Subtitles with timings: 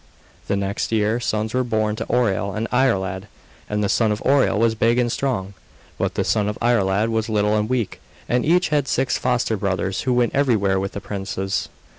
[0.47, 3.27] The next year sons were born to Oireal and Iarlaid;
[3.69, 5.53] and the son of Oireal was big and strong,
[5.99, 10.01] but the son of Iarlaid was little and weak, and each had six foster brothers
[10.01, 11.69] who went everywhere with the princes.